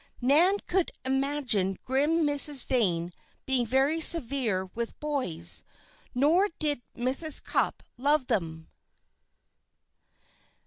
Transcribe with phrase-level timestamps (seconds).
[0.19, 3.13] Nan could imagine grim Miss Vane
[3.45, 5.63] being very severe with boys;
[6.15, 7.43] nor did Mrs.
[7.43, 8.67] Cupp love them.